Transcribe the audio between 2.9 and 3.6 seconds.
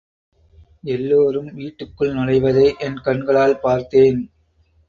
கண்களால்